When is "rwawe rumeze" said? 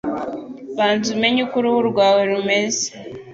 1.91-2.87